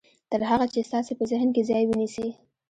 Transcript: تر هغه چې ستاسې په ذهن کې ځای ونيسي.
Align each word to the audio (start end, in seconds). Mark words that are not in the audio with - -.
تر 0.31 0.41
هغه 0.49 0.65
چې 0.73 0.79
ستاسې 0.89 1.13
په 1.19 1.23
ذهن 1.31 1.47
کې 1.55 1.67
ځای 1.69 1.83
ونيسي. 1.87 2.27